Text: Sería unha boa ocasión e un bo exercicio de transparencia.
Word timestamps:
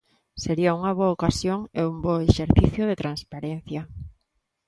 Sería 0.43 0.75
unha 0.79 0.91
boa 0.99 1.13
ocasión 1.17 1.59
e 1.79 1.81
un 1.91 1.95
bo 2.03 2.15
exercicio 2.27 2.83
de 2.89 2.99
transparencia. 3.03 3.81